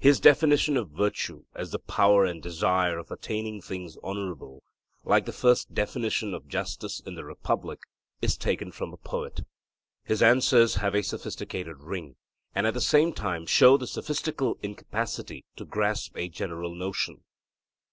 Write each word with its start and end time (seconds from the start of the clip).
His 0.00 0.18
definition 0.18 0.76
of 0.76 0.90
virtue 0.90 1.44
as 1.54 1.70
'the 1.70 1.78
power 1.78 2.24
and 2.24 2.42
desire 2.42 2.98
of 2.98 3.12
attaining 3.12 3.60
things 3.62 3.96
honourable,' 3.98 4.64
like 5.04 5.24
the 5.24 5.32
first 5.32 5.72
definition 5.72 6.34
of 6.34 6.48
justice 6.48 6.98
in 6.98 7.14
the 7.14 7.24
Republic, 7.24 7.78
is 8.20 8.36
taken 8.36 8.72
from 8.72 8.92
a 8.92 8.96
poet. 8.96 9.42
His 10.02 10.20
answers 10.20 10.74
have 10.82 10.96
a 10.96 11.02
sophistical 11.04 11.74
ring, 11.74 12.16
and 12.56 12.66
at 12.66 12.74
the 12.74 12.80
same 12.80 13.12
time 13.12 13.46
show 13.46 13.76
the 13.76 13.86
sophistical 13.86 14.58
incapacity 14.64 15.44
to 15.54 15.64
grasp 15.64 16.14
a 16.16 16.28
general 16.28 16.74
notion. 16.74 17.22